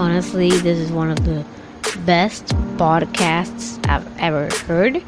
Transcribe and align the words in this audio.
honestly, 0.00 0.48
this 0.48 0.78
is 0.78 0.90
one 0.90 1.10
of 1.10 1.24
the 1.26 1.44
best 2.06 2.46
podcasts 2.80 3.78
I've 3.86 4.08
ever 4.18 4.48
heard. 4.66 5.04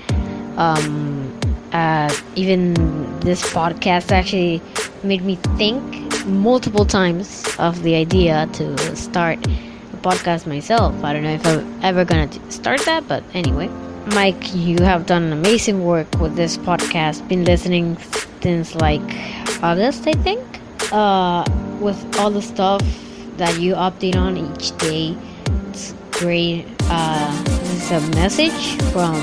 Um, 0.58 1.32
uh, 1.72 2.14
even 2.36 2.74
this 3.20 3.42
podcast 3.54 4.12
actually 4.12 4.60
made 5.02 5.22
me 5.22 5.36
think 5.56 5.82
multiple 6.26 6.84
times 6.84 7.48
of 7.58 7.82
the 7.82 7.94
idea 7.94 8.46
to 8.52 8.94
start 8.94 9.38
a 9.46 9.96
podcast 10.08 10.46
myself. 10.46 11.02
I 11.02 11.14
don't 11.14 11.22
know 11.22 11.36
if 11.40 11.46
I'm 11.46 11.82
ever 11.82 12.04
gonna 12.04 12.30
start 12.50 12.82
that, 12.82 13.08
but 13.08 13.24
anyway. 13.32 13.68
Mike, 14.14 14.54
you 14.54 14.76
have 14.82 15.06
done 15.06 15.32
amazing 15.32 15.84
work 15.84 16.08
with 16.20 16.36
this 16.36 16.58
podcast. 16.58 17.26
Been 17.28 17.44
listening 17.46 17.96
since 18.42 18.74
like 18.74 19.00
August, 19.62 20.06
I 20.06 20.12
think. 20.12 20.42
Uh, 20.92 21.46
with 21.80 21.98
all 22.18 22.30
the 22.30 22.42
stuff 22.42 22.82
that 23.36 23.60
you 23.60 23.74
update 23.74 24.16
on 24.16 24.36
each 24.36 24.76
day, 24.78 25.16
it's 25.70 25.94
great. 26.10 26.66
Uh, 26.82 27.42
this 27.44 27.84
is 27.84 27.90
a 27.90 28.00
message 28.16 28.76
from 28.92 29.16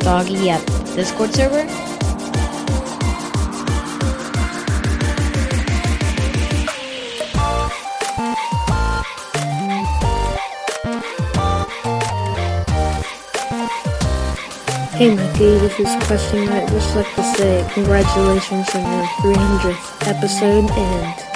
Doggy 0.00 0.50
at 0.50 0.64
Discord 0.94 1.32
server. 1.34 1.66
Hey 15.00 15.14
Mikey, 15.14 15.56
this 15.64 15.80
is 15.80 16.04
Question 16.06 16.46
I'd 16.50 16.68
just 16.68 16.94
like 16.94 17.14
to 17.14 17.22
say 17.22 17.66
congratulations 17.72 18.68
on 18.74 18.82
your 18.82 19.06
300th 19.22 20.06
episode 20.06 20.70
and 20.70 21.29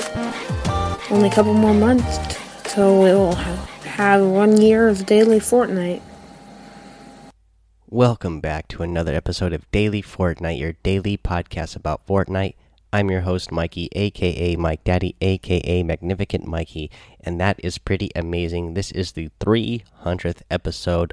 only 1.14 1.28
a 1.28 1.32
couple 1.32 1.54
more 1.54 1.72
months 1.72 2.18
till 2.64 2.98
we'll 2.98 3.34
have 3.34 4.20
one 4.20 4.60
year 4.60 4.88
of 4.88 5.06
daily 5.06 5.38
Fortnite. 5.38 6.02
Welcome 7.88 8.40
back 8.40 8.66
to 8.68 8.82
another 8.82 9.14
episode 9.14 9.52
of 9.52 9.70
Daily 9.70 10.02
Fortnite, 10.02 10.58
your 10.58 10.72
daily 10.82 11.16
podcast 11.16 11.76
about 11.76 12.04
Fortnite. 12.04 12.56
I'm 12.92 13.12
your 13.12 13.20
host, 13.20 13.52
Mikey, 13.52 13.90
aka 13.92 14.56
Mike 14.56 14.82
Daddy, 14.82 15.14
aka 15.20 15.84
Magnificent 15.84 16.48
Mikey, 16.48 16.90
and 17.20 17.40
that 17.40 17.60
is 17.62 17.78
pretty 17.78 18.10
amazing. 18.16 18.74
This 18.74 18.90
is 18.90 19.12
the 19.12 19.30
300th 19.38 20.42
episode 20.50 21.12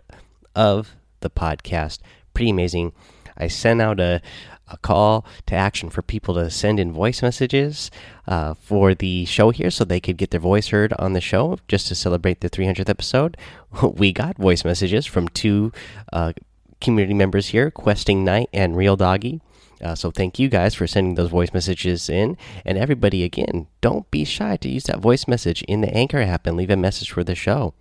of 0.56 0.96
the 1.20 1.30
podcast 1.30 2.00
pretty 2.34 2.50
amazing. 2.50 2.94
I 3.38 3.48
sent 3.48 3.82
out 3.82 4.00
a, 4.00 4.22
a 4.68 4.78
call 4.78 5.26
to 5.48 5.56
action 5.56 5.90
for 5.90 6.02
people 6.02 6.36
to 6.36 6.50
send 6.50 6.80
in 6.80 6.92
voice 6.92 7.22
messages 7.22 7.92
uh, 8.28 8.54
for 8.54 8.96
the 8.96 9.26
show 9.26 9.50
here 9.52 9.70
so 9.70 9.84
they 9.84 10.00
could 10.00 10.18
get 10.18 10.32
their 10.32 10.40
voice 10.40 10.70
heard 10.70 10.94
on 10.94 11.14
the 11.14 11.22
show 11.22 11.58
just 11.68 11.88
to 11.88 11.96
celebrate 11.96 12.42
the 12.42 12.50
300th 12.50 12.90
episode. 12.90 13.38
We 13.84 14.12
got 14.12 14.38
voice 14.38 14.66
messages 14.66 15.06
from 15.06 15.28
two 15.30 15.72
uh, 16.12 16.34
community 16.82 17.14
members 17.14 17.48
here, 17.48 17.72
Questing 17.72 18.26
Knight 18.26 18.50
and 18.52 18.76
Real 18.76 18.98
Doggy. 18.98 19.42
Uh, 19.82 19.96
so 19.96 20.12
thank 20.12 20.38
you 20.38 20.48
guys 20.48 20.76
for 20.76 20.86
sending 20.86 21.16
those 21.16 21.30
voice 21.30 21.54
messages 21.54 22.10
in, 22.10 22.38
and 22.66 22.78
everybody 22.78 23.24
again, 23.24 23.68
don't 23.82 24.10
be 24.12 24.24
shy 24.24 24.56
to 24.58 24.70
use 24.70 24.84
that 24.84 25.00
voice 25.00 25.28
message 25.28 25.64
in 25.64 25.82
the 25.82 25.94
Anchor 25.94 26.22
app 26.22 26.46
and 26.46 26.56
leave 26.56 26.70
a 26.70 26.78
message 26.78 27.12
for 27.12 27.24
the 27.24 27.36
show. 27.36 27.74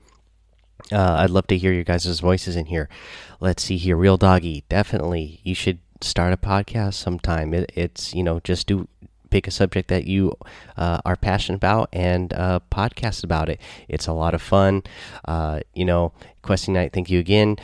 Uh, 0.92 1.16
I'd 1.20 1.30
love 1.30 1.46
to 1.48 1.58
hear 1.58 1.72
your 1.72 1.84
guys' 1.84 2.20
voices 2.20 2.56
in 2.56 2.66
here. 2.66 2.88
Let's 3.40 3.62
see 3.62 3.76
here, 3.76 3.96
real 3.96 4.16
doggy. 4.16 4.64
Definitely, 4.68 5.40
you 5.44 5.54
should 5.54 5.78
start 6.00 6.32
a 6.32 6.36
podcast 6.36 6.94
sometime. 6.94 7.52
It, 7.54 7.72
it's 7.74 8.14
you 8.14 8.22
know 8.22 8.40
just 8.40 8.66
do 8.66 8.88
pick 9.30 9.46
a 9.46 9.50
subject 9.50 9.88
that 9.88 10.06
you 10.06 10.36
uh, 10.76 11.00
are 11.04 11.16
passionate 11.16 11.56
about 11.56 11.88
and 11.92 12.32
uh, 12.32 12.60
podcast 12.70 13.24
about 13.24 13.48
it. 13.48 13.60
It's 13.88 14.06
a 14.06 14.12
lot 14.12 14.34
of 14.34 14.42
fun. 14.42 14.82
Uh, 15.24 15.60
you 15.72 15.84
know, 15.84 16.12
Questing 16.42 16.74
Knight, 16.74 16.92
thank 16.92 17.10
you 17.10 17.18
again. 17.20 17.56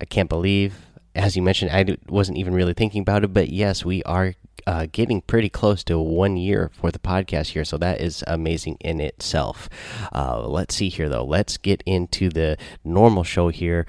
I 0.00 0.04
can't 0.04 0.28
believe, 0.28 0.86
as 1.14 1.36
you 1.36 1.42
mentioned, 1.42 1.72
I 1.72 1.96
wasn't 2.08 2.38
even 2.38 2.54
really 2.54 2.74
thinking 2.74 3.02
about 3.02 3.24
it, 3.24 3.32
but 3.32 3.48
yes, 3.48 3.84
we 3.84 4.02
are 4.04 4.34
uh, 4.66 4.86
getting 4.90 5.20
pretty 5.22 5.48
close 5.48 5.84
to 5.84 5.98
one 5.98 6.36
year 6.36 6.70
for 6.74 6.90
the 6.90 6.98
podcast 6.98 7.48
here, 7.48 7.64
so 7.64 7.78
that 7.78 8.00
is 8.00 8.24
amazing 8.26 8.76
in 8.80 9.00
itself. 9.00 9.68
Uh, 10.12 10.46
let's 10.46 10.74
see 10.74 10.88
here, 10.88 11.08
though. 11.08 11.24
Let's 11.24 11.56
get 11.56 11.82
into 11.86 12.28
the 12.30 12.56
normal 12.84 13.24
show 13.24 13.48
here. 13.48 13.86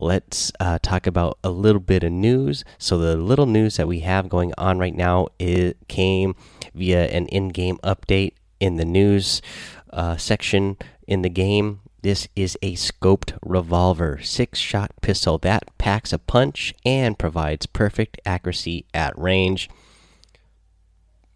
Let's 0.00 0.52
uh, 0.60 0.78
talk 0.80 1.06
about 1.06 1.38
a 1.42 1.50
little 1.50 1.80
bit 1.80 2.04
of 2.04 2.12
news. 2.12 2.64
So 2.78 2.98
the 2.98 3.16
little 3.16 3.46
news 3.46 3.76
that 3.76 3.88
we 3.88 4.00
have 4.00 4.28
going 4.28 4.52
on 4.56 4.78
right 4.78 4.94
now 4.94 5.28
it 5.38 5.76
came 5.88 6.36
via 6.74 7.06
an 7.06 7.26
in-game 7.28 7.78
update 7.78 8.34
in 8.60 8.76
the 8.76 8.84
news 8.84 9.42
uh, 9.92 10.16
section 10.16 10.76
in 11.08 11.22
the 11.22 11.28
game. 11.28 11.80
This 12.02 12.28
is 12.36 12.56
a 12.62 12.74
scoped 12.74 13.36
revolver, 13.44 14.20
six 14.22 14.60
shot 14.60 14.92
pistol 15.00 15.36
that 15.38 15.64
packs 15.78 16.12
a 16.12 16.18
punch 16.18 16.72
and 16.84 17.18
provides 17.18 17.66
perfect 17.66 18.20
accuracy 18.24 18.86
at 18.94 19.18
range. 19.18 19.68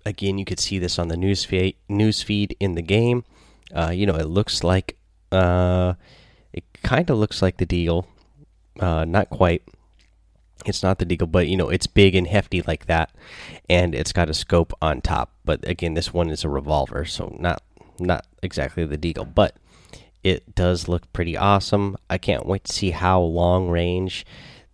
Again, 0.05 0.39
you 0.39 0.45
could 0.45 0.61
see 0.61 0.79
this 0.79 0.99
on 0.99 1.09
the 1.09 1.17
news 1.17 1.45
feed, 1.45 1.77
news 1.89 2.23
feed 2.23 2.57
in 2.59 2.75
the 2.75 2.83
game. 2.83 3.25
Uh, 3.75 3.91
you 3.91 4.07
know, 4.07 4.17
it 4.17 4.27
looks 4.27 4.65
like 4.65 4.97
uh, 5.31 5.95
it 6.53 6.65
kind 6.83 7.09
of 7.09 7.19
looks 7.19 7.41
like 7.41 7.59
the 7.59 7.67
deal. 7.67 8.07
Uh, 8.81 9.05
not 9.05 9.31
quite. 9.31 9.62
It's 10.65 10.83
not 10.83 10.99
the 10.99 11.07
deagle, 11.07 11.31
but 11.31 11.49
you 11.49 11.57
know, 11.57 11.69
it's 11.69 11.87
big 11.87 12.15
and 12.15 12.27
hefty 12.27 12.62
like 12.62 12.87
that, 12.87 13.11
and 13.69 13.95
it's 13.95 14.12
got 14.12 14.31
a 14.31 14.35
scope 14.35 14.73
on 14.81 15.01
top. 15.01 15.33
But 15.45 15.67
again, 15.69 15.95
this 15.95 16.12
one 16.12 16.31
is 16.31 16.45
a 16.45 16.49
revolver, 16.49 17.05
so 17.05 17.37
not 17.39 17.62
not 17.99 18.27
exactly 18.43 18.85
the 18.85 18.99
deagle, 18.99 19.33
but 19.35 19.57
it 20.23 20.55
does 20.55 20.89
look 20.89 21.12
pretty 21.12 21.37
awesome. 21.37 21.97
I 22.09 22.19
can't 22.19 22.47
wait 22.47 22.65
to 22.65 22.73
see 22.73 22.91
how 22.91 23.21
long 23.21 23.69
range 23.69 24.25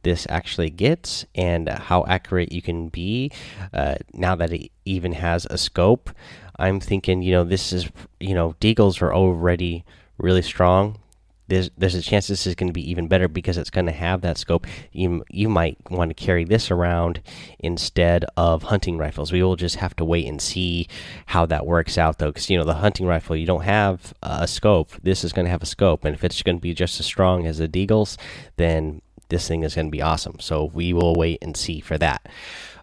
this 0.03 0.27
actually 0.31 0.71
gets 0.71 1.25
and 1.35 1.69
how 1.69 2.05
accurate 2.07 2.53
you 2.53 2.63
can 2.63 2.89
be 2.89 3.31
uh, 3.73 3.97
now 4.13 4.35
that 4.35 4.53
it 4.53 4.71
even 4.85 5.13
has 5.13 5.47
a 5.51 5.59
scope. 5.59 6.11
I'm 6.59 6.81
thinking, 6.81 7.23
you 7.23 7.33
know, 7.33 7.45
this 7.45 7.73
is, 7.73 7.89
you 8.19 8.35
know, 8.35 8.55
deagles 8.61 9.01
are 9.03 9.15
already 9.15 9.85
really 10.19 10.43
strong. 10.43 10.99
There's 11.47 11.71
there's 11.79 11.95
a 11.95 12.03
chance 12.03 12.27
this 12.27 12.47
is 12.47 12.55
going 12.55 12.69
to 12.69 12.75
be 12.75 12.91
even 12.91 13.09
better 13.09 13.27
because 13.27 13.57
it's 13.57 13.71
going 13.71 13.87
to 13.87 13.93
have 13.93 14.21
that 14.21 14.37
scope. 14.37 14.67
You 14.93 15.25
you 15.31 15.49
might 15.49 15.79
want 15.91 16.11
to 16.11 16.15
carry 16.15 16.45
this 16.45 16.71
around 16.71 17.23
instead 17.59 18.27
of 18.37 18.65
hunting 18.65 18.99
rifles. 18.99 19.33
We 19.33 19.43
will 19.43 19.57
just 19.57 19.77
have 19.77 19.97
to 19.97 20.05
wait 20.05 20.27
and 20.27 20.43
see 20.43 20.89
how 21.25 21.47
that 21.47 21.65
works 21.65 21.97
out 21.97 22.19
though, 22.19 22.31
because 22.31 22.51
you 22.51 22.59
know 22.59 22.65
the 22.65 22.75
hunting 22.75 23.07
rifle 23.07 23.35
you 23.35 23.47
don't 23.47 23.63
have 23.63 24.13
a 24.23 24.47
scope. 24.47 24.91
This 25.03 25.25
is 25.25 25.33
going 25.33 25.47
to 25.47 25.51
have 25.51 25.63
a 25.63 25.67
scope, 25.67 26.05
and 26.05 26.15
if 26.15 26.23
it's 26.23 26.43
going 26.43 26.59
to 26.59 26.63
be 26.63 26.75
just 26.75 27.01
as 27.01 27.07
strong 27.07 27.47
as 27.47 27.57
the 27.57 27.69
deagles, 27.69 28.19
then 28.57 29.01
this 29.29 29.47
thing 29.49 29.63
is 29.63 29.75
going 29.75 29.89
to 29.89 29.93
be 29.93 30.03
awesome. 30.03 30.39
So 30.41 30.65
we 30.65 30.93
will 30.93 31.15
wait 31.15 31.39
and 31.43 31.57
see 31.57 31.81
for 31.81 31.99
that. 31.99 32.27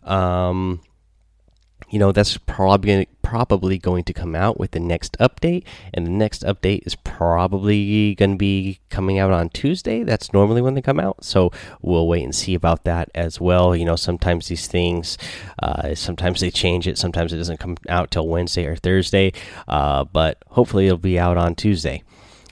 Um, 0.04 0.82
you 1.90 2.00
know 2.00 2.12
that's 2.12 2.38
probably 2.38 3.08
probably 3.22 3.78
going 3.78 4.04
to 4.04 4.14
come 4.14 4.36
out 4.36 4.60
with 4.60 4.72
the 4.72 4.80
next 4.80 5.18
update 5.20 5.64
and 5.94 6.06
the 6.06 6.12
next 6.12 6.44
update 6.44 6.86
is 6.86 6.96
probably 6.96 8.16
going 8.16 8.32
to 8.32 8.38
be 8.38 8.80
coming 8.90 9.20
out 9.20 9.32
on 9.32 9.50
Tuesday 9.50 10.04
that's 10.04 10.34
normally 10.34 10.62
when 10.62 10.74
they 10.74 10.82
come 10.82 11.00
out 11.00 11.24
so 11.24 11.52
we'll 11.82 12.08
wait 12.08 12.24
and 12.24 12.36
see 12.36 12.54
about 12.54 12.84
that 12.84 13.10
as 13.16 13.40
well 13.40 13.76
you 13.76 13.86
know 13.86 13.96
sometimes 13.96 14.48
these 14.48 14.68
things 14.68 15.18
uh, 15.62 15.94
sometimes 15.96 16.40
they 16.40 16.52
change 16.52 16.88
it 16.88 16.98
sometimes 16.98 17.34
it 17.34 17.38
doesn't 17.38 17.60
come 17.60 17.78
out 17.90 18.12
till 18.12 18.28
Wednesday 18.28 18.66
or 18.66 18.76
Thursday 18.76 19.32
uh, 19.68 20.04
but 20.04 20.38
hopefully 20.50 20.86
it'll 20.88 20.98
be 20.98 21.20
out 21.20 21.38
on 21.38 21.56
Tuesday 21.56 22.04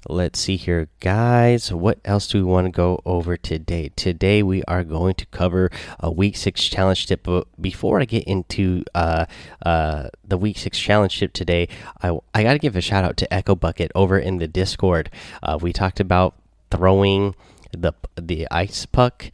Let's 0.09 0.39
see 0.39 0.57
here, 0.57 0.89
guys. 0.99 1.71
What 1.71 1.99
else 2.03 2.27
do 2.27 2.37
we 2.37 2.43
want 2.43 2.65
to 2.65 2.71
go 2.71 3.01
over 3.05 3.37
today? 3.37 3.89
Today 3.95 4.43
we 4.43 4.61
are 4.63 4.83
going 4.83 5.13
to 5.15 5.25
cover 5.27 5.71
a 5.97 6.11
week 6.11 6.35
six 6.35 6.67
challenge 6.67 7.07
tip. 7.07 7.23
But 7.23 7.47
before 7.61 8.01
I 8.01 8.05
get 8.05 8.25
into 8.25 8.83
uh, 8.93 9.27
uh, 9.65 10.09
the 10.25 10.37
week 10.37 10.57
six 10.57 10.77
challenge 10.77 11.17
tip 11.17 11.31
today, 11.31 11.69
I 12.01 12.17
I 12.33 12.43
got 12.43 12.51
to 12.51 12.59
give 12.59 12.75
a 12.75 12.81
shout 12.81 13.05
out 13.05 13.15
to 13.17 13.33
Echo 13.33 13.55
Bucket 13.55 13.93
over 13.95 14.19
in 14.19 14.39
the 14.39 14.47
Discord. 14.47 15.09
Uh, 15.41 15.57
we 15.61 15.71
talked 15.71 16.01
about 16.01 16.35
throwing 16.69 17.33
the 17.71 17.93
the 18.17 18.45
ice 18.51 18.85
puck. 18.85 19.31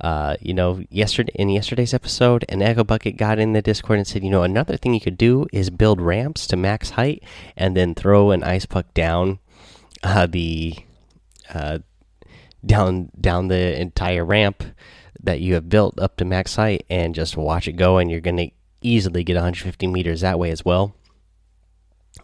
Uh, 0.00 0.36
you 0.40 0.54
know, 0.54 0.82
yesterday 0.88 1.32
in 1.34 1.48
yesterday's 1.48 1.94
episode, 1.94 2.44
an 2.48 2.62
Echo 2.62 2.84
Bucket 2.84 3.16
got 3.16 3.40
in 3.40 3.54
the 3.54 3.62
Discord 3.62 3.98
and 3.98 4.06
said, 4.06 4.22
you 4.22 4.30
know, 4.30 4.42
another 4.42 4.76
thing 4.76 4.94
you 4.94 5.00
could 5.00 5.18
do 5.18 5.46
is 5.52 5.70
build 5.70 6.00
ramps 6.00 6.46
to 6.48 6.56
max 6.56 6.90
height 6.90 7.22
and 7.56 7.76
then 7.76 7.94
throw 7.94 8.32
an 8.32 8.42
ice 8.42 8.66
puck 8.66 8.92
down 8.94 9.38
uh, 10.02 10.26
the 10.26 10.76
uh, 11.52 11.78
down 12.64 13.10
down 13.20 13.48
the 13.48 13.80
entire 13.80 14.24
ramp 14.24 14.64
that 15.22 15.40
you 15.40 15.54
have 15.54 15.68
built 15.68 15.98
up 16.00 16.16
to 16.16 16.24
max 16.24 16.56
height 16.56 16.84
and 16.90 17.14
just 17.14 17.36
watch 17.36 17.68
it 17.68 17.72
go 17.72 17.98
and 17.98 18.10
you're 18.10 18.20
going 18.20 18.36
to 18.36 18.50
easily 18.80 19.22
get 19.22 19.34
150 19.34 19.86
meters 19.86 20.22
that 20.22 20.38
way 20.38 20.50
as 20.50 20.64
well. 20.64 20.94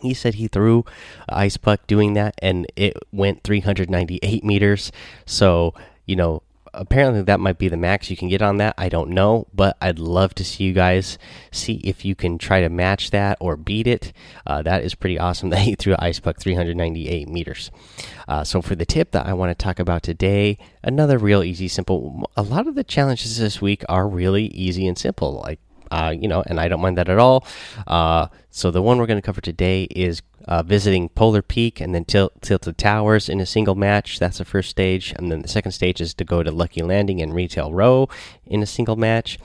He 0.00 0.14
said 0.14 0.34
he 0.34 0.48
threw 0.48 0.84
ice 1.28 1.56
puck 1.56 1.86
doing 1.86 2.14
that 2.14 2.34
and 2.42 2.66
it 2.76 2.96
went 3.12 3.42
398 3.44 4.44
meters. 4.44 4.92
So 5.26 5.74
you 6.06 6.16
know 6.16 6.42
apparently 6.74 7.22
that 7.22 7.40
might 7.40 7.58
be 7.58 7.68
the 7.68 7.76
max 7.76 8.10
you 8.10 8.16
can 8.16 8.28
get 8.28 8.42
on 8.42 8.58
that. 8.58 8.74
I 8.78 8.88
don't 8.88 9.10
know, 9.10 9.46
but 9.54 9.76
I'd 9.80 9.98
love 9.98 10.34
to 10.36 10.44
see 10.44 10.64
you 10.64 10.72
guys 10.72 11.18
see 11.50 11.74
if 11.84 12.04
you 12.04 12.14
can 12.14 12.38
try 12.38 12.60
to 12.60 12.68
match 12.68 13.10
that 13.10 13.38
or 13.40 13.56
beat 13.56 13.86
it. 13.86 14.12
Uh, 14.46 14.62
that 14.62 14.82
is 14.82 14.94
pretty 14.94 15.18
awesome 15.18 15.50
that 15.50 15.60
he 15.60 15.74
threw 15.74 15.94
ice 15.98 16.20
puck 16.20 16.38
398 16.40 17.28
meters. 17.28 17.70
Uh, 18.26 18.44
so 18.44 18.60
for 18.62 18.74
the 18.74 18.86
tip 18.86 19.12
that 19.12 19.26
I 19.26 19.32
want 19.32 19.56
to 19.56 19.62
talk 19.62 19.78
about 19.78 20.02
today, 20.02 20.58
another 20.82 21.18
real 21.18 21.42
easy, 21.42 21.68
simple. 21.68 22.30
A 22.36 22.42
lot 22.42 22.66
of 22.66 22.74
the 22.74 22.84
challenges 22.84 23.38
this 23.38 23.60
week 23.60 23.84
are 23.88 24.08
really 24.08 24.46
easy 24.46 24.86
and 24.86 24.98
simple. 24.98 25.40
Like 25.40 25.60
uh, 25.90 26.14
you 26.18 26.28
know, 26.28 26.42
and 26.46 26.60
I 26.60 26.68
don't 26.68 26.80
mind 26.80 26.98
that 26.98 27.08
at 27.08 27.18
all. 27.18 27.46
Uh, 27.86 28.28
so 28.50 28.70
the 28.70 28.82
one 28.82 28.98
we're 28.98 29.06
going 29.06 29.20
to 29.20 29.26
cover 29.26 29.40
today 29.40 29.84
is 29.84 30.22
uh, 30.46 30.62
visiting 30.62 31.08
Polar 31.10 31.42
Peak 31.42 31.80
and 31.80 31.94
then 31.94 32.04
Tilted 32.04 32.78
Towers 32.78 33.28
in 33.28 33.40
a 33.40 33.46
single 33.46 33.74
match. 33.74 34.18
That's 34.18 34.38
the 34.38 34.44
first 34.44 34.70
stage, 34.70 35.14
and 35.16 35.30
then 35.30 35.42
the 35.42 35.48
second 35.48 35.72
stage 35.72 36.00
is 36.00 36.14
to 36.14 36.24
go 36.24 36.42
to 36.42 36.50
Lucky 36.50 36.82
Landing 36.82 37.20
and 37.20 37.34
Retail 37.34 37.72
Row 37.72 38.08
in 38.46 38.62
a 38.62 38.66
single 38.66 38.96
match. 38.96 39.38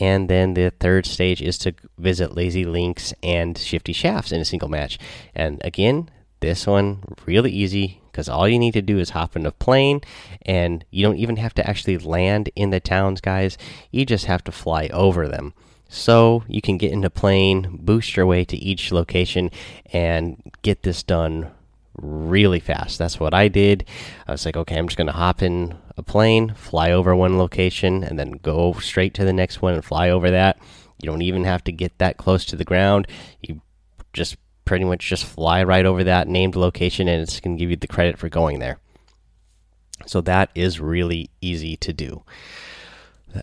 And 0.00 0.28
then 0.28 0.54
the 0.54 0.70
third 0.80 1.06
stage 1.06 1.40
is 1.40 1.58
to 1.58 1.74
visit 1.98 2.34
Lazy 2.34 2.64
Links 2.64 3.14
and 3.22 3.56
Shifty 3.56 3.92
Shafts 3.92 4.32
in 4.32 4.40
a 4.40 4.44
single 4.44 4.68
match. 4.68 4.98
And 5.34 5.60
again, 5.64 6.10
this 6.40 6.66
one 6.66 7.02
really 7.26 7.52
easy 7.52 8.00
because 8.10 8.28
all 8.28 8.48
you 8.48 8.58
need 8.58 8.74
to 8.74 8.82
do 8.82 8.98
is 8.98 9.10
hop 9.10 9.34
in 9.34 9.46
a 9.46 9.50
plane 9.50 10.00
and 10.42 10.84
you 10.90 11.04
don't 11.04 11.16
even 11.16 11.36
have 11.36 11.54
to 11.54 11.68
actually 11.68 11.98
land 11.98 12.50
in 12.54 12.70
the 12.70 12.80
towns, 12.80 13.20
guys. 13.20 13.58
You 13.90 14.04
just 14.04 14.26
have 14.26 14.44
to 14.44 14.52
fly 14.52 14.88
over 14.92 15.26
them. 15.28 15.54
So 15.94 16.42
you 16.48 16.60
can 16.60 16.76
get 16.76 16.90
into 16.90 17.06
a 17.06 17.10
plane, 17.10 17.78
boost 17.80 18.16
your 18.16 18.26
way 18.26 18.44
to 18.46 18.56
each 18.56 18.90
location, 18.90 19.52
and 19.92 20.42
get 20.62 20.82
this 20.82 21.04
done 21.04 21.52
really 21.96 22.58
fast. 22.58 22.98
That's 22.98 23.20
what 23.20 23.32
I 23.32 23.46
did. 23.46 23.84
I 24.26 24.32
was 24.32 24.44
like, 24.44 24.56
okay, 24.56 24.76
I'm 24.76 24.88
just 24.88 24.96
going 24.96 25.06
to 25.06 25.12
hop 25.12 25.40
in 25.40 25.78
a 25.96 26.02
plane, 26.02 26.52
fly 26.54 26.90
over 26.90 27.14
one 27.14 27.38
location, 27.38 28.02
and 28.02 28.18
then 28.18 28.32
go 28.32 28.72
straight 28.72 29.14
to 29.14 29.24
the 29.24 29.32
next 29.32 29.62
one 29.62 29.74
and 29.74 29.84
fly 29.84 30.10
over 30.10 30.32
that. 30.32 30.58
You 31.00 31.08
don't 31.08 31.22
even 31.22 31.44
have 31.44 31.62
to 31.62 31.72
get 31.72 31.96
that 31.98 32.16
close 32.16 32.44
to 32.46 32.56
the 32.56 32.64
ground. 32.64 33.06
You 33.40 33.60
just 34.12 34.36
pretty 34.64 34.84
much 34.84 35.08
just 35.08 35.24
fly 35.24 35.62
right 35.62 35.86
over 35.86 36.02
that 36.02 36.26
named 36.26 36.56
location, 36.56 37.06
and 37.06 37.22
it's 37.22 37.38
going 37.38 37.56
to 37.56 37.60
give 37.60 37.70
you 37.70 37.76
the 37.76 37.86
credit 37.86 38.18
for 38.18 38.28
going 38.28 38.58
there. 38.58 38.80
So 40.06 40.20
that 40.22 40.50
is 40.56 40.80
really 40.80 41.30
easy 41.40 41.76
to 41.76 41.92
do. 41.92 42.24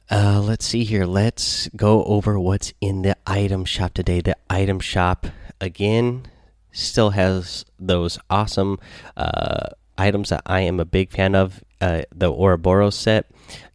Uh, 0.09 0.41
let's 0.41 0.65
see 0.65 0.83
here. 0.83 1.05
Let's 1.05 1.67
go 1.75 2.03
over 2.05 2.39
what's 2.39 2.73
in 2.79 3.01
the 3.01 3.17
item 3.27 3.65
shop 3.65 3.93
today. 3.93 4.21
The 4.21 4.37
item 4.49 4.79
shop, 4.79 5.27
again, 5.59 6.27
still 6.71 7.11
has 7.11 7.65
those 7.79 8.17
awesome 8.29 8.79
uh, 9.17 9.69
items 9.97 10.29
that 10.29 10.43
I 10.45 10.61
am 10.61 10.79
a 10.79 10.85
big 10.85 11.11
fan 11.11 11.35
of. 11.35 11.63
Uh, 11.81 12.03
the 12.13 12.31
Ouroboros 12.31 12.95
set, 12.95 13.25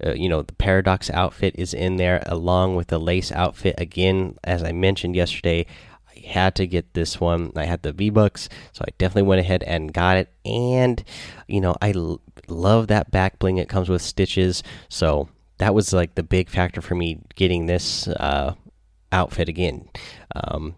uh, 0.04 0.12
you 0.12 0.28
know, 0.28 0.40
the 0.40 0.54
Paradox 0.54 1.10
outfit 1.10 1.56
is 1.58 1.74
in 1.74 1.96
there 1.96 2.22
along 2.26 2.76
with 2.76 2.86
the 2.86 3.00
lace 3.00 3.32
outfit. 3.32 3.74
Again, 3.78 4.38
as 4.44 4.62
I 4.62 4.70
mentioned 4.70 5.16
yesterday, 5.16 5.66
I 6.14 6.20
had 6.24 6.54
to 6.54 6.68
get 6.68 6.94
this 6.94 7.20
one. 7.20 7.50
I 7.56 7.64
had 7.64 7.82
the 7.82 7.92
V 7.92 8.10
Bucks, 8.10 8.48
so 8.72 8.84
I 8.86 8.92
definitely 8.96 9.22
went 9.22 9.40
ahead 9.40 9.64
and 9.64 9.92
got 9.92 10.18
it. 10.18 10.32
And, 10.44 11.02
you 11.48 11.60
know, 11.60 11.74
I 11.82 11.92
love 12.46 12.86
that 12.86 13.10
back 13.10 13.40
bling. 13.40 13.58
It 13.58 13.68
comes 13.68 13.88
with 13.88 14.02
stitches, 14.02 14.62
so 14.88 15.28
that 15.58 15.74
was 15.74 15.92
like 15.92 16.14
the 16.14 16.22
big 16.22 16.48
factor 16.48 16.80
for 16.80 16.94
me 16.94 17.20
getting 17.34 17.66
this 17.66 18.08
uh, 18.08 18.54
outfit 19.12 19.48
again. 19.48 19.88
Um, 20.34 20.76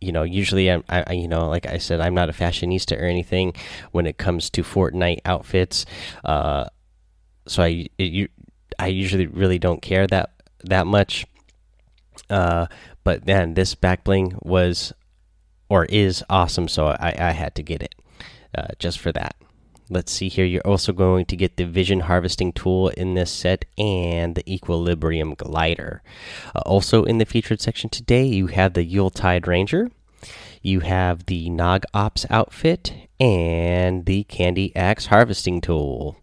you 0.00 0.12
know, 0.12 0.22
usually 0.22 0.70
I'm, 0.70 0.82
I, 0.88 1.12
you 1.12 1.28
know, 1.28 1.48
like 1.48 1.66
I 1.66 1.78
said, 1.78 2.00
I'm 2.00 2.14
not 2.14 2.30
a 2.30 2.32
fashionista 2.32 2.98
or 2.98 3.04
anything 3.04 3.54
when 3.92 4.06
it 4.06 4.16
comes 4.16 4.48
to 4.50 4.62
Fortnite 4.62 5.20
outfits. 5.26 5.84
Uh, 6.24 6.66
so 7.46 7.62
I, 7.62 7.86
it, 7.98 8.30
I 8.78 8.86
usually 8.86 9.26
really 9.26 9.58
don't 9.58 9.82
care 9.82 10.06
that 10.06 10.30
that 10.64 10.86
much. 10.86 11.26
Uh, 12.30 12.66
but 13.04 13.26
then 13.26 13.54
this 13.54 13.74
back 13.74 14.04
bling 14.04 14.34
was 14.40 14.92
or 15.68 15.84
is 15.86 16.24
awesome, 16.30 16.68
so 16.68 16.88
I, 16.88 17.14
I 17.18 17.30
had 17.32 17.54
to 17.56 17.62
get 17.62 17.82
it 17.82 17.94
uh, 18.56 18.68
just 18.78 18.98
for 18.98 19.12
that. 19.12 19.36
Let's 19.92 20.12
see 20.12 20.28
here. 20.28 20.44
You're 20.44 20.66
also 20.66 20.92
going 20.92 21.26
to 21.26 21.36
get 21.36 21.56
the 21.56 21.64
vision 21.64 22.00
harvesting 22.00 22.52
tool 22.52 22.90
in 22.90 23.14
this 23.14 23.30
set 23.30 23.64
and 23.76 24.36
the 24.36 24.52
equilibrium 24.54 25.34
glider. 25.34 26.00
Uh, 26.54 26.60
also 26.60 27.02
in 27.02 27.18
the 27.18 27.24
featured 27.24 27.60
section 27.60 27.90
today, 27.90 28.24
you 28.24 28.46
have 28.46 28.74
the 28.74 28.84
Yuletide 28.84 29.48
Ranger, 29.48 29.90
you 30.62 30.80
have 30.80 31.26
the 31.26 31.50
Nog 31.50 31.82
Ops 31.92 32.24
outfit, 32.30 32.94
and 33.18 34.06
the 34.06 34.22
Candy 34.24 34.74
Axe 34.76 35.06
harvesting 35.06 35.60
tool. 35.60 36.16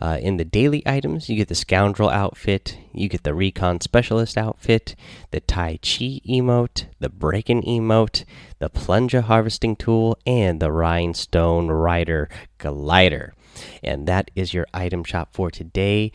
Uh, 0.00 0.18
in 0.20 0.36
the 0.36 0.44
daily 0.44 0.82
items, 0.86 1.28
you 1.28 1.36
get 1.36 1.48
the 1.48 1.54
Scoundrel 1.54 2.08
outfit, 2.08 2.78
you 2.92 3.08
get 3.08 3.24
the 3.24 3.34
Recon 3.34 3.80
Specialist 3.80 4.38
outfit, 4.38 4.94
the 5.30 5.40
Tai 5.40 5.78
Chi 5.82 6.20
emote, 6.28 6.86
the 7.00 7.08
Breakin 7.08 7.62
emote, 7.62 8.24
the 8.58 8.68
Plunger 8.68 9.22
Harvesting 9.22 9.74
tool, 9.76 10.16
and 10.24 10.60
the 10.60 10.70
Rhinestone 10.70 11.68
Rider 11.68 12.28
glider. 12.58 13.34
And 13.82 14.06
that 14.06 14.30
is 14.36 14.54
your 14.54 14.66
item 14.72 15.02
shop 15.02 15.30
for 15.32 15.50
today. 15.50 16.12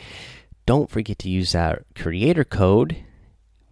Don't 0.66 0.90
forget 0.90 1.20
to 1.20 1.30
use 1.30 1.54
our 1.54 1.84
creator 1.94 2.46
code 2.46 3.04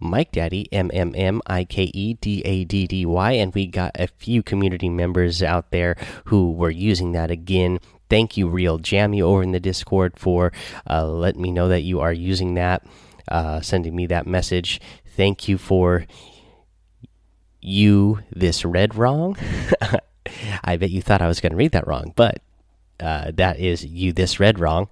Mike 0.01 0.31
Daddy, 0.31 0.67
M 0.73 0.89
M 0.93 1.13
M 1.15 1.41
I 1.45 1.63
K 1.63 1.83
E 1.93 2.15
D 2.15 2.41
A 2.43 2.65
D 2.65 2.87
D 2.87 3.05
Y, 3.05 3.31
and 3.33 3.53
we 3.53 3.67
got 3.67 3.91
a 3.95 4.07
few 4.07 4.41
community 4.41 4.89
members 4.89 5.43
out 5.43 5.69
there 5.69 5.95
who 6.25 6.51
were 6.51 6.71
using 6.71 7.11
that 7.11 7.29
again. 7.29 7.79
Thank 8.11 8.35
you, 8.35 8.49
Real 8.49 8.77
Jammy, 8.77 9.21
over 9.21 9.41
in 9.41 9.53
the 9.53 9.61
Discord 9.61 10.19
for 10.19 10.51
uh, 10.89 11.07
letting 11.07 11.41
me 11.41 11.49
know 11.49 11.69
that 11.69 11.83
you 11.83 12.01
are 12.01 12.11
using 12.11 12.55
that, 12.55 12.85
uh, 13.29 13.61
sending 13.61 13.95
me 13.95 14.05
that 14.07 14.27
message. 14.27 14.81
Thank 15.15 15.47
you 15.47 15.57
for 15.57 16.05
you 17.61 18.19
this 18.29 18.65
read 18.65 18.95
wrong. 18.95 19.37
I 20.65 20.75
bet 20.75 20.89
you 20.89 21.01
thought 21.01 21.21
I 21.21 21.29
was 21.29 21.39
going 21.39 21.51
to 21.51 21.55
read 21.55 21.71
that 21.71 21.87
wrong, 21.87 22.11
but 22.17 22.41
uh, 22.99 23.31
that 23.35 23.61
is 23.61 23.85
you 23.85 24.11
this 24.11 24.41
read 24.41 24.59
wrong. 24.59 24.89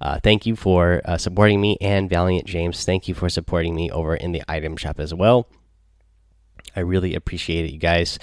Uh, 0.00 0.18
thank 0.18 0.44
you 0.44 0.56
for 0.56 1.02
uh, 1.04 1.18
supporting 1.18 1.60
me 1.60 1.78
and 1.80 2.10
Valiant 2.10 2.48
James. 2.48 2.84
Thank 2.84 3.06
you 3.06 3.14
for 3.14 3.28
supporting 3.28 3.76
me 3.76 3.92
over 3.92 4.16
in 4.16 4.32
the 4.32 4.42
item 4.48 4.76
shop 4.76 4.98
as 4.98 5.14
well. 5.14 5.46
I 6.74 6.80
really 6.80 7.14
appreciate 7.14 7.64
it, 7.64 7.72
you 7.72 7.78
guys. 7.78 8.18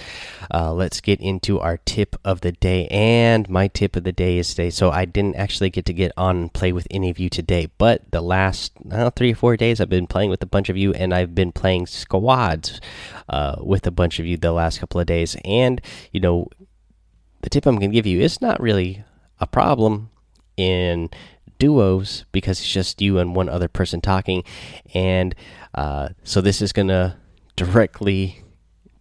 Uh, 0.52 0.72
let's 0.72 1.00
get 1.00 1.20
into 1.20 1.60
our 1.60 1.78
tip 1.78 2.16
of 2.24 2.40
the 2.40 2.52
day. 2.52 2.86
And 2.88 3.48
my 3.48 3.68
tip 3.68 3.96
of 3.96 4.04
the 4.04 4.12
day 4.12 4.38
is 4.38 4.50
today. 4.50 4.70
So 4.70 4.90
I 4.90 5.04
didn't 5.04 5.36
actually 5.36 5.70
get 5.70 5.84
to 5.86 5.92
get 5.92 6.12
on 6.16 6.36
and 6.36 6.52
play 6.52 6.72
with 6.72 6.86
any 6.90 7.10
of 7.10 7.18
you 7.18 7.28
today, 7.28 7.68
but 7.78 8.10
the 8.10 8.20
last 8.20 8.72
three 9.16 9.32
or 9.32 9.36
four 9.36 9.56
days 9.56 9.80
I've 9.80 9.88
been 9.88 10.06
playing 10.06 10.30
with 10.30 10.42
a 10.42 10.46
bunch 10.46 10.68
of 10.68 10.76
you, 10.76 10.92
and 10.92 11.14
I've 11.14 11.34
been 11.34 11.52
playing 11.52 11.86
squads 11.86 12.80
uh, 13.28 13.56
with 13.60 13.86
a 13.86 13.90
bunch 13.90 14.18
of 14.18 14.26
you 14.26 14.36
the 14.36 14.52
last 14.52 14.80
couple 14.80 15.00
of 15.00 15.06
days. 15.06 15.36
And, 15.44 15.80
you 16.12 16.20
know, 16.20 16.48
the 17.42 17.50
tip 17.50 17.66
I'm 17.66 17.76
going 17.76 17.90
to 17.90 17.94
give 17.94 18.06
you 18.06 18.20
is 18.20 18.40
not 18.40 18.60
really 18.60 19.04
a 19.40 19.46
problem 19.46 20.10
in 20.56 21.10
duos 21.58 22.24
because 22.32 22.60
it's 22.60 22.72
just 22.72 23.02
you 23.02 23.18
and 23.18 23.34
one 23.34 23.48
other 23.48 23.68
person 23.68 24.00
talking. 24.00 24.44
And 24.92 25.34
uh, 25.74 26.10
so 26.22 26.40
this 26.40 26.62
is 26.62 26.72
going 26.72 26.88
to 26.88 27.16
directly 27.56 28.44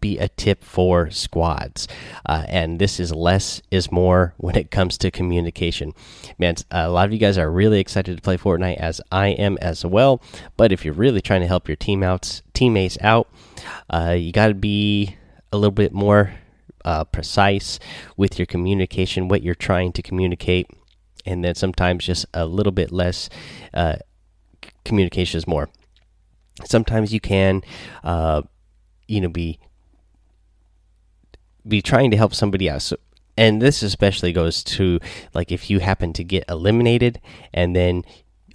be 0.03 0.17
a 0.19 0.27
tip 0.27 0.65
for 0.65 1.10
squads. 1.10 1.88
Uh, 2.25 2.43
and 2.50 2.77
this 2.77 3.00
is 3.00 3.15
less 3.15 3.62
is 3.72 3.89
more 3.89 4.33
when 4.36 4.57
it 4.57 4.69
comes 4.69 4.98
to 4.98 5.10
communication. 5.10 5.93
Man, 6.38 6.55
a 6.69 6.89
lot 6.89 7.05
of 7.05 7.13
you 7.13 7.19
guys 7.19 7.38
are 7.38 7.50
really 7.50 7.79
excited 7.79 8.17
to 8.17 8.22
play 8.22 8.36
Fortnite, 8.36 8.77
as 8.77 9.00
I 9.13 9.27
am 9.27 9.57
as 9.62 9.86
well. 9.86 10.22
But 10.57 10.74
if 10.74 10.83
you're 10.83 10.93
really 10.93 11.22
trying 11.22 11.39
to 11.39 11.48
help 11.48 11.69
your 11.69 11.77
team 11.77 12.03
outs, 12.03 12.41
teammates 12.53 12.98
out, 13.00 13.29
uh, 13.89 14.15
you 14.19 14.33
got 14.33 14.48
to 14.48 14.53
be 14.53 15.15
a 15.53 15.57
little 15.57 15.72
bit 15.72 15.93
more 15.93 16.33
uh, 16.83 17.05
precise 17.05 17.79
with 18.17 18.38
your 18.38 18.45
communication, 18.45 19.29
what 19.29 19.41
you're 19.41 19.55
trying 19.55 19.93
to 19.93 20.01
communicate, 20.01 20.67
and 21.25 21.45
then 21.45 21.55
sometimes 21.55 22.03
just 22.05 22.25
a 22.33 22.45
little 22.45 22.74
bit 22.74 22.91
less 22.91 23.29
uh, 23.74 23.95
communication 24.83 25.38
is 25.38 25.48
more. 25.48 25.69
Sometimes 26.65 27.13
you 27.13 27.19
can, 27.19 27.62
uh, 28.03 28.43
you 29.07 29.22
know, 29.22 29.29
be 29.29 29.60
be 31.67 31.81
trying 31.81 32.12
to 32.12 32.17
help 32.17 32.33
somebody 32.33 32.67
else. 32.67 32.86
So, 32.86 32.98
and 33.38 33.62
this 33.62 33.81
especially 33.81 34.31
goes 34.31 34.63
to 34.63 35.00
like 35.33 35.51
if 35.51 35.69
you 35.69 35.79
happen 35.79 36.13
to 36.13 36.24
get 36.24 36.45
eliminated 36.50 37.19
and 37.53 37.75
then 37.75 38.03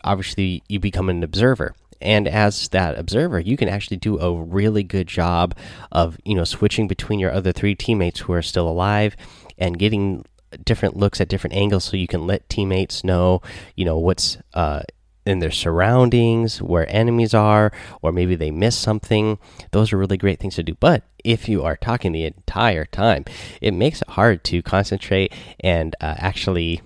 obviously 0.04 0.62
you 0.68 0.78
become 0.78 1.08
an 1.08 1.22
observer 1.22 1.74
and 2.00 2.28
as 2.28 2.68
that 2.68 2.96
observer 2.96 3.40
you 3.40 3.56
can 3.56 3.68
actually 3.68 3.96
do 3.96 4.18
a 4.20 4.32
really 4.32 4.84
good 4.84 5.08
job 5.08 5.56
of 5.90 6.16
you 6.24 6.34
know 6.34 6.44
switching 6.44 6.86
between 6.86 7.18
your 7.18 7.32
other 7.32 7.52
three 7.52 7.74
teammates 7.74 8.20
who 8.20 8.32
are 8.32 8.42
still 8.42 8.68
alive 8.68 9.16
and 9.58 9.78
getting 9.78 10.24
different 10.64 10.96
looks 10.96 11.20
at 11.20 11.28
different 11.28 11.54
angles 11.54 11.84
so 11.84 11.96
you 11.96 12.06
can 12.06 12.26
let 12.26 12.48
teammates 12.48 13.02
know 13.02 13.42
you 13.74 13.84
know 13.84 13.98
what's 13.98 14.38
uh, 14.54 14.80
in 15.28 15.40
their 15.40 15.50
surroundings, 15.50 16.62
where 16.62 16.90
enemies 16.94 17.34
are, 17.34 17.70
or 18.02 18.12
maybe 18.12 18.34
they 18.34 18.50
miss 18.50 18.76
something. 18.76 19.38
Those 19.72 19.92
are 19.92 19.98
really 19.98 20.16
great 20.16 20.40
things 20.40 20.56
to 20.56 20.62
do. 20.62 20.74
But 20.80 21.02
if 21.22 21.48
you 21.48 21.62
are 21.62 21.76
talking 21.76 22.12
the 22.12 22.24
entire 22.24 22.86
time, 22.86 23.24
it 23.60 23.72
makes 23.72 24.00
it 24.02 24.08
hard 24.10 24.42
to 24.44 24.62
concentrate 24.62 25.32
and 25.60 25.94
uh, 26.00 26.14
actually 26.18 26.80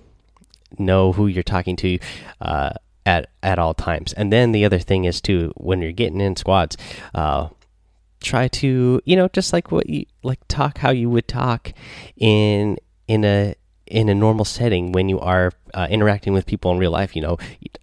know 0.77 1.13
who 1.13 1.27
you're 1.27 1.43
talking 1.43 1.75
to. 1.77 1.99
Uh, 2.41 2.71
at 3.05 3.29
at 3.41 3.59
all 3.59 3.73
times. 3.73 4.13
And 4.13 4.31
then 4.31 4.53
the 4.53 4.63
other 4.63 4.79
thing 4.79 5.03
is 5.03 5.19
too 5.19 5.51
when 5.57 5.81
you're 5.81 5.91
getting 5.91 6.21
in 6.21 6.37
squads, 6.37 6.77
uh, 7.13 7.49
try 8.21 8.47
to 8.47 9.01
you 9.03 9.15
know 9.17 9.27
just 9.27 9.51
like 9.51 9.73
what 9.73 9.89
you 9.89 10.05
like 10.23 10.39
talk 10.47 10.77
how 10.77 10.89
you 10.89 11.09
would 11.09 11.27
talk 11.27 11.73
in 12.15 12.77
in 13.09 13.25
a 13.25 13.55
in 13.93 14.09
a 14.09 14.15
normal 14.15 14.43
setting 14.43 14.91
when 14.91 15.07
you 15.07 15.19
are 15.19 15.51
uh, 15.75 15.85
interacting 15.87 16.33
with 16.33 16.47
people 16.47 16.71
in 16.71 16.79
real 16.79 16.89
life. 16.89 17.15
You 17.15 17.21
know, 17.21 17.37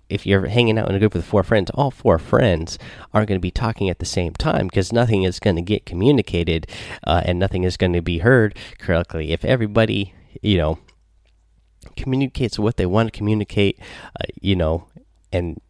if 0.08 0.26
you're 0.26 0.46
hanging 0.46 0.76
out 0.76 0.88
in 0.88 0.96
a 0.96 0.98
group 0.98 1.14
with 1.14 1.24
four 1.24 1.44
friends, 1.44 1.70
all 1.70 1.92
four 1.92 2.18
friends 2.18 2.80
aren't 3.14 3.28
going 3.28 3.38
to 3.38 3.42
be 3.42 3.52
talking 3.52 3.88
at 3.88 4.00
the 4.00 4.04
same 4.04 4.34
time 4.34 4.66
because 4.66 4.92
nothing 4.92 5.22
is 5.22 5.38
going 5.38 5.54
to 5.54 5.62
get 5.62 5.86
communicated 5.86 6.66
uh, 7.06 7.22
and 7.24 7.38
nothing 7.38 7.62
is 7.62 7.76
going 7.76 7.92
to 7.92 8.02
be 8.02 8.18
heard 8.18 8.58
correctly. 8.80 9.30
If 9.30 9.44
everybody, 9.44 10.12
you 10.42 10.58
know, 10.58 10.80
communicates 11.96 12.58
what 12.58 12.76
they 12.76 12.86
want 12.86 13.12
to 13.12 13.16
communicate, 13.16 13.78
uh, 14.18 14.24
you 14.40 14.56
know, 14.56 14.88
and 15.32 15.60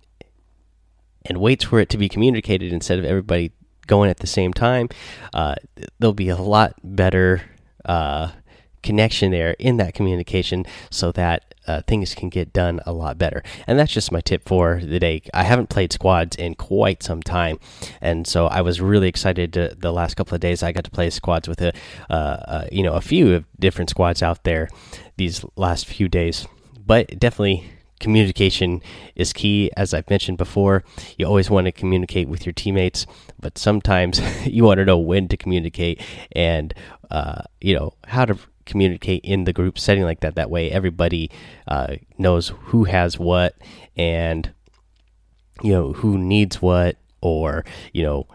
and 1.27 1.37
waits 1.37 1.65
for 1.65 1.81
it 1.81 1.91
to 1.91 1.99
be 1.99 2.09
communicated 2.09 2.73
instead 2.73 2.99
of 2.99 3.05
everybody 3.05 3.53
going 3.87 4.09
at 4.09 4.21
the 4.21 4.27
same 4.27 4.55
time, 4.55 4.89
uh, 5.35 5.55
there'll 5.99 6.15
be 6.15 6.31
a 6.31 6.37
lot 6.37 6.75
better 6.83 7.43
uh, 7.85 8.31
connection 8.83 9.31
there 9.31 9.53
in 9.59 9.77
that 9.79 9.95
communication 9.95 10.65
so 10.91 11.13
that 11.13 11.55
uh, 11.67 11.83
things 11.87 12.15
can 12.15 12.29
get 12.29 12.53
done 12.53 12.81
a 12.87 12.93
lot 12.93 13.19
better. 13.19 13.43
And 13.67 13.79
that's 13.79 13.93
just 13.93 14.11
my 14.11 14.21
tip 14.21 14.47
for 14.47 14.81
the 14.83 14.99
day. 14.99 15.23
I 15.33 15.45
haven't 15.45 15.69
played 15.69 15.93
squads 15.93 16.37
in 16.37 16.55
quite 16.55 17.03
some 17.03 17.23
time, 17.23 17.59
and 18.01 18.27
so 18.27 18.47
I 18.47 18.61
was 18.63 18.81
really 18.81 19.09
excited 19.09 19.53
to, 19.55 19.77
the 19.79 19.93
last 19.93 20.17
couple 20.17 20.35
of 20.35 20.41
days. 20.41 20.63
I 20.63 20.73
got 20.73 20.85
to 20.85 20.91
play 20.91 21.11
squads 21.11 21.49
with 21.49 21.61
a, 21.61 21.73
uh, 22.09 22.13
uh, 22.13 22.67
you 22.73 22.83
know, 22.83 22.95
a 22.95 23.01
few 23.01 23.45
different 23.59 23.91
squads 23.91 24.23
out 24.23 24.45
there 24.45 24.69
these 25.17 25.45
last 25.57 25.87
few 25.87 26.09
days. 26.09 26.47
But 26.85 27.19
definitely 27.19 27.71
communication 28.01 28.81
is 29.15 29.31
key 29.35 29.71
as 29.77 29.93
i've 29.93 30.09
mentioned 30.09 30.39
before 30.39 30.83
you 31.19 31.27
always 31.27 31.51
want 31.51 31.67
to 31.67 31.71
communicate 31.71 32.27
with 32.29 32.47
your 32.47 32.53
teammates 32.55 33.07
but 33.39 33.59
sometimes 33.59 34.21
you 34.47 34.65
want 34.65 34.79
to 34.79 34.87
know 34.87 34.99
when 34.99 35.29
to 35.29 35.37
communicate 35.37 36.01
and 36.33 36.73
uh, 37.11 37.43
you 37.61 37.75
know 37.75 37.93
how 38.07 38.25
to 38.25 38.39
communicate 38.71 39.25
in 39.25 39.45
the 39.45 39.53
group 39.53 39.79
setting 39.79 40.05
like 40.05 40.21
that. 40.21 40.37
That 40.37 40.51
way, 40.51 40.71
everybody 40.71 41.31
uh, 41.69 41.97
knows 42.19 42.53
who 42.67 42.85
has 42.85 43.19
what 43.19 43.57
and 43.97 44.53
you 45.63 45.73
know 45.73 45.93
who 45.93 46.17
needs 46.17 46.63
what, 46.63 46.97
or 47.21 47.65
you 47.93 48.03
know 48.03 48.27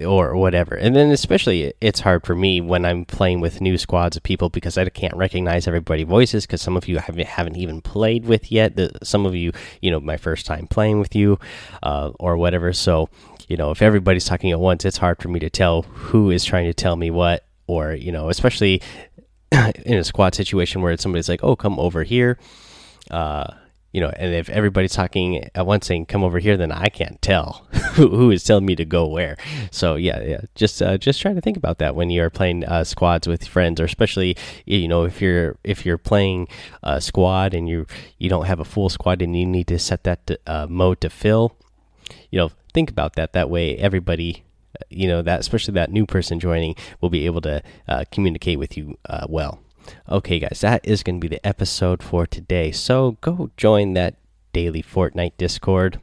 or 0.00 0.36
whatever. 0.36 0.74
And 0.74 0.96
then 0.96 1.10
especially 1.10 1.74
it's 1.80 2.00
hard 2.00 2.24
for 2.24 2.34
me 2.34 2.60
when 2.60 2.84
I'm 2.84 3.04
playing 3.04 3.40
with 3.40 3.60
new 3.60 3.76
squads 3.76 4.16
of 4.16 4.22
people 4.22 4.48
because 4.48 4.78
I 4.78 4.88
can't 4.88 5.14
recognize 5.14 5.68
everybody's 5.68 6.06
voices 6.06 6.46
because 6.46 6.62
some 6.62 6.76
of 6.76 6.88
you 6.88 6.98
haven't 6.98 7.56
even 7.56 7.82
played 7.82 8.24
with 8.24 8.50
yet. 8.50 8.76
The, 8.76 8.90
some 9.02 9.26
of 9.26 9.34
you, 9.34 9.52
you 9.82 9.90
know, 9.90 10.00
my 10.00 10.16
first 10.16 10.46
time 10.46 10.66
playing 10.66 10.98
with 10.98 11.14
you 11.14 11.38
uh, 11.82 12.12
or 12.18 12.36
whatever. 12.36 12.72
So 12.72 13.10
you 13.48 13.56
know, 13.56 13.70
if 13.70 13.80
everybody's 13.80 14.24
talking 14.24 14.50
at 14.50 14.60
once, 14.60 14.84
it's 14.84 14.96
hard 14.96 15.22
for 15.22 15.28
me 15.28 15.38
to 15.40 15.50
tell 15.50 15.82
who 15.82 16.30
is 16.30 16.44
trying 16.44 16.66
to 16.66 16.74
tell 16.74 16.96
me 16.96 17.10
what 17.10 17.45
or 17.66 17.92
you 17.92 18.12
know, 18.12 18.28
especially 18.28 18.82
in 19.84 19.98
a 19.98 20.04
squad 20.04 20.34
situation 20.34 20.82
where 20.82 20.96
somebody's 20.96 21.28
like, 21.28 21.42
"Oh, 21.42 21.56
come 21.56 21.78
over 21.78 22.02
here," 22.02 22.38
uh, 23.10 23.52
you 23.92 24.00
know, 24.00 24.10
and 24.16 24.34
if 24.34 24.50
everybody's 24.50 24.92
talking 24.92 25.48
at 25.54 25.66
once 25.66 25.86
saying 25.86 26.06
"come 26.06 26.22
over 26.22 26.38
here," 26.38 26.56
then 26.56 26.72
I 26.72 26.88
can't 26.88 27.20
tell 27.22 27.66
who, 27.94 28.30
is 28.30 28.44
telling 28.44 28.66
me 28.66 28.76
to 28.76 28.84
go 28.84 29.06
where. 29.06 29.36
So 29.70 29.94
yeah, 29.96 30.22
yeah, 30.22 30.40
just 30.54 30.82
uh, 30.82 30.98
just 30.98 31.20
try 31.20 31.32
to 31.32 31.40
think 31.40 31.56
about 31.56 31.78
that 31.78 31.94
when 31.94 32.10
you're 32.10 32.30
playing 32.30 32.64
uh, 32.64 32.84
squads 32.84 33.26
with 33.26 33.46
friends, 33.46 33.80
or 33.80 33.84
especially 33.84 34.36
you 34.64 34.88
know 34.88 35.04
if 35.04 35.20
you're 35.20 35.56
if 35.64 35.86
you're 35.86 35.98
playing 35.98 36.48
a 36.82 37.00
squad 37.00 37.54
and 37.54 37.68
you 37.68 37.86
you 38.18 38.28
don't 38.28 38.46
have 38.46 38.60
a 38.60 38.64
full 38.64 38.88
squad 38.88 39.22
and 39.22 39.36
you 39.36 39.46
need 39.46 39.66
to 39.68 39.78
set 39.78 40.04
that 40.04 40.26
to, 40.26 40.38
uh, 40.46 40.66
mode 40.68 41.00
to 41.00 41.10
fill. 41.10 41.56
You 42.30 42.38
know, 42.38 42.50
think 42.74 42.90
about 42.90 43.14
that. 43.14 43.32
That 43.32 43.48
way, 43.50 43.76
everybody 43.76 44.44
you 44.90 45.06
know 45.06 45.22
that 45.22 45.40
especially 45.40 45.74
that 45.74 45.90
new 45.90 46.06
person 46.06 46.40
joining 46.40 46.74
will 47.00 47.10
be 47.10 47.26
able 47.26 47.40
to 47.40 47.62
uh, 47.88 48.04
communicate 48.10 48.58
with 48.58 48.76
you 48.76 48.96
uh, 49.08 49.26
well 49.28 49.60
okay 50.10 50.38
guys 50.38 50.60
that 50.60 50.84
is 50.84 51.02
going 51.02 51.20
to 51.20 51.28
be 51.28 51.34
the 51.34 51.46
episode 51.46 52.02
for 52.02 52.26
today 52.26 52.72
so 52.72 53.16
go 53.20 53.50
join 53.56 53.92
that 53.94 54.16
daily 54.52 54.82
fortnite 54.82 55.32
discord 55.36 56.00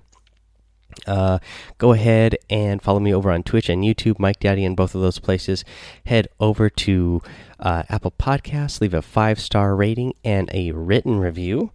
uh, 1.07 1.39
go 1.77 1.93
ahead 1.93 2.37
and 2.49 2.81
follow 2.81 2.99
me 2.99 3.13
over 3.13 3.31
on 3.31 3.43
Twitch 3.43 3.69
and 3.69 3.83
YouTube, 3.83 4.19
Mike 4.19 4.39
Daddy, 4.39 4.63
in 4.63 4.75
both 4.75 4.95
of 4.95 5.01
those 5.01 5.19
places. 5.19 5.65
Head 6.05 6.27
over 6.39 6.69
to 6.69 7.21
uh, 7.59 7.83
Apple 7.89 8.11
Podcasts, 8.11 8.79
leave 8.79 8.93
a 8.93 9.01
five 9.01 9.39
star 9.39 9.75
rating 9.75 10.13
and 10.23 10.49
a 10.53 10.71
written 10.71 11.19
review. 11.19 11.71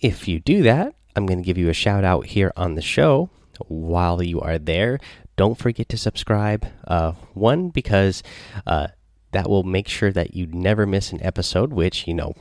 If 0.00 0.28
you 0.28 0.40
do 0.40 0.62
that, 0.62 0.94
I'm 1.14 1.26
going 1.26 1.38
to 1.38 1.44
give 1.44 1.58
you 1.58 1.68
a 1.68 1.74
shout 1.74 2.04
out 2.04 2.26
here 2.26 2.52
on 2.56 2.74
the 2.74 2.82
show 2.82 3.30
while 3.68 4.22
you 4.22 4.40
are 4.40 4.58
there 4.58 4.98
don't 5.36 5.58
forget 5.58 5.88
to 5.90 5.96
subscribe. 5.96 6.66
Uh, 6.86 7.12
one, 7.34 7.68
because 7.70 8.22
uh, 8.66 8.88
that 9.32 9.48
will 9.48 9.62
make 9.62 9.88
sure 9.88 10.12
that 10.12 10.34
you 10.34 10.46
never 10.46 10.86
miss 10.86 11.12
an 11.12 11.22
episode, 11.22 11.72
which, 11.72 12.06
you 12.06 12.14
know, 12.14 12.34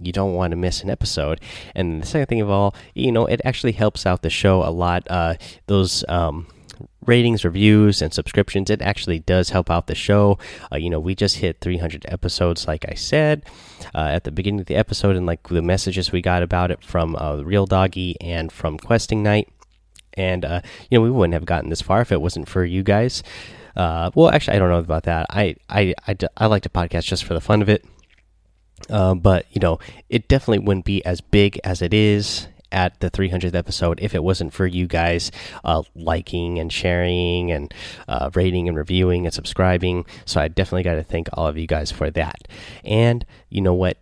you 0.00 0.12
don't 0.12 0.34
want 0.34 0.52
to 0.52 0.56
miss 0.56 0.82
an 0.82 0.90
episode. 0.90 1.40
And 1.74 2.02
the 2.02 2.06
second 2.06 2.26
thing 2.26 2.40
of 2.40 2.50
all, 2.50 2.74
you 2.94 3.12
know, 3.12 3.26
it 3.26 3.40
actually 3.44 3.72
helps 3.72 4.06
out 4.06 4.22
the 4.22 4.30
show 4.30 4.62
a 4.62 4.70
lot. 4.70 5.06
Uh, 5.08 5.34
those 5.66 6.04
um, 6.08 6.46
ratings, 7.06 7.44
reviews, 7.44 8.00
and 8.00 8.12
subscriptions, 8.12 8.70
it 8.70 8.82
actually 8.82 9.18
does 9.18 9.50
help 9.50 9.70
out 9.70 9.86
the 9.86 9.94
show. 9.94 10.38
Uh, 10.72 10.76
you 10.76 10.88
know, 10.88 11.00
we 11.00 11.14
just 11.14 11.36
hit 11.36 11.60
300 11.60 12.06
episodes, 12.08 12.66
like 12.66 12.84
I 12.88 12.94
said 12.94 13.44
uh, 13.94 14.08
at 14.10 14.24
the 14.24 14.32
beginning 14.32 14.60
of 14.60 14.66
the 14.66 14.76
episode, 14.76 15.16
and 15.16 15.26
like 15.26 15.48
the 15.48 15.62
messages 15.62 16.12
we 16.12 16.22
got 16.22 16.42
about 16.42 16.70
it 16.70 16.82
from 16.82 17.16
uh, 17.16 17.36
Real 17.42 17.66
Doggy 17.66 18.16
and 18.20 18.50
from 18.50 18.78
Questing 18.78 19.22
Knight 19.22 19.48
and 20.14 20.44
uh, 20.44 20.60
you 20.90 20.98
know 20.98 21.02
we 21.02 21.10
wouldn't 21.10 21.34
have 21.34 21.44
gotten 21.44 21.70
this 21.70 21.82
far 21.82 22.00
if 22.00 22.12
it 22.12 22.20
wasn't 22.20 22.48
for 22.48 22.64
you 22.64 22.82
guys. 22.82 23.22
Uh, 23.76 24.10
well, 24.14 24.30
actually, 24.30 24.56
I 24.56 24.58
don't 24.58 24.68
know 24.68 24.78
about 24.78 25.04
that. 25.04 25.26
I, 25.30 25.56
I, 25.68 25.94
I, 26.06 26.16
I 26.36 26.46
like 26.46 26.62
to 26.64 26.68
podcast 26.68 27.04
just 27.04 27.24
for 27.24 27.34
the 27.34 27.40
fun 27.40 27.62
of 27.62 27.68
it. 27.68 27.84
Uh, 28.90 29.14
but 29.14 29.46
you 29.50 29.60
know, 29.60 29.78
it 30.08 30.28
definitely 30.28 30.58
wouldn't 30.58 30.84
be 30.84 31.04
as 31.04 31.20
big 31.20 31.58
as 31.64 31.82
it 31.82 31.94
is 31.94 32.48
at 32.72 32.98
the 33.00 33.10
300th 33.10 33.54
episode 33.54 34.00
if 34.00 34.14
it 34.14 34.24
wasn't 34.24 34.52
for 34.52 34.66
you 34.66 34.86
guys 34.86 35.30
uh, 35.62 35.82
liking 35.94 36.58
and 36.58 36.72
sharing 36.72 37.52
and 37.52 37.72
uh, 38.08 38.30
rating 38.34 38.66
and 38.66 38.76
reviewing 38.76 39.26
and 39.26 39.34
subscribing. 39.34 40.04
So 40.24 40.40
I 40.40 40.48
definitely 40.48 40.82
got 40.82 40.94
to 40.94 41.04
thank 41.04 41.28
all 41.34 41.46
of 41.46 41.58
you 41.58 41.66
guys 41.66 41.92
for 41.92 42.10
that. 42.10 42.48
And 42.82 43.24
you 43.50 43.60
know 43.60 43.74
what? 43.74 43.98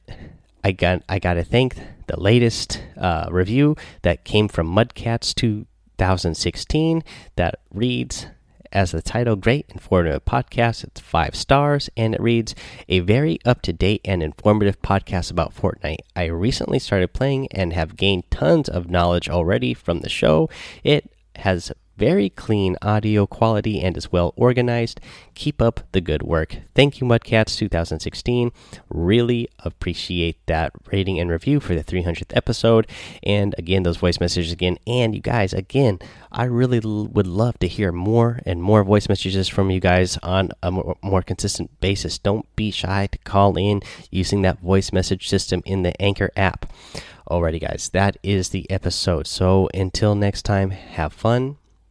I 0.62 0.72
got 0.72 1.02
I 1.08 1.18
got 1.18 1.34
to 1.34 1.44
thank 1.44 1.76
the 2.06 2.20
latest 2.20 2.82
uh, 2.96 3.28
review 3.30 3.76
that 4.02 4.24
came 4.24 4.48
from 4.48 4.68
Mudcats 4.68 5.34
to 5.36 5.66
2016 6.00 7.04
that 7.36 7.60
reads 7.74 8.26
as 8.72 8.92
the 8.92 9.02
title 9.02 9.36
Great 9.36 9.66
Informative 9.68 10.24
Podcast. 10.24 10.82
It's 10.82 10.98
five 10.98 11.34
stars 11.34 11.90
and 11.94 12.14
it 12.14 12.22
reads 12.22 12.54
A 12.88 13.00
very 13.00 13.38
up 13.44 13.60
to 13.62 13.72
date 13.74 14.00
and 14.06 14.22
informative 14.22 14.80
podcast 14.80 15.30
about 15.30 15.54
Fortnite. 15.54 15.98
I 16.16 16.24
recently 16.26 16.78
started 16.78 17.12
playing 17.12 17.48
and 17.52 17.74
have 17.74 17.98
gained 17.98 18.30
tons 18.30 18.70
of 18.70 18.88
knowledge 18.88 19.28
already 19.28 19.74
from 19.74 20.00
the 20.00 20.08
show. 20.08 20.48
It 20.82 21.12
has 21.36 21.70
very 22.00 22.30
clean 22.30 22.78
audio 22.80 23.26
quality 23.26 23.78
and 23.78 23.94
is 23.94 24.10
well 24.10 24.32
organized. 24.34 25.00
Keep 25.34 25.60
up 25.60 25.80
the 25.92 26.00
good 26.00 26.22
work. 26.22 26.56
Thank 26.74 26.98
you, 26.98 27.06
Mudcats 27.06 27.58
2016. 27.58 28.50
Really 28.88 29.46
appreciate 29.58 30.38
that 30.46 30.72
rating 30.90 31.20
and 31.20 31.28
review 31.28 31.60
for 31.60 31.74
the 31.74 31.84
300th 31.84 32.34
episode. 32.34 32.86
And 33.22 33.54
again, 33.58 33.82
those 33.82 33.98
voice 33.98 34.18
messages 34.18 34.50
again. 34.50 34.78
And 34.86 35.14
you 35.14 35.20
guys, 35.20 35.52
again, 35.52 35.98
I 36.32 36.44
really 36.44 36.80
would 36.80 37.26
love 37.26 37.58
to 37.58 37.68
hear 37.68 37.92
more 37.92 38.40
and 38.46 38.62
more 38.62 38.82
voice 38.82 39.10
messages 39.10 39.46
from 39.46 39.70
you 39.70 39.78
guys 39.78 40.16
on 40.22 40.52
a 40.62 40.70
more, 40.70 40.96
more 41.02 41.20
consistent 41.20 41.78
basis. 41.80 42.16
Don't 42.16 42.46
be 42.56 42.70
shy 42.70 43.08
to 43.08 43.18
call 43.18 43.58
in 43.58 43.82
using 44.10 44.40
that 44.40 44.60
voice 44.60 44.90
message 44.90 45.28
system 45.28 45.60
in 45.66 45.82
the 45.82 46.00
Anchor 46.00 46.30
app. 46.34 46.72
Alrighty, 47.28 47.60
guys, 47.60 47.90
that 47.92 48.16
is 48.22 48.48
the 48.48 48.68
episode. 48.70 49.26
So 49.26 49.68
until 49.74 50.14
next 50.14 50.42
time, 50.42 50.70
have 50.70 51.12
fun 51.12 51.58